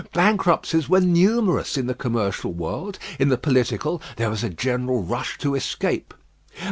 Bankruptcies 0.13 0.89
were 0.89 0.99
numerous 0.99 1.77
in 1.77 1.85
the 1.85 1.93
commercial 1.93 2.51
world; 2.51 2.97
in 3.19 3.29
the 3.29 3.37
political, 3.37 4.01
there 4.17 4.31
was 4.31 4.43
a 4.43 4.49
general 4.49 5.03
rush 5.03 5.37
to 5.37 5.53
escape. 5.53 6.15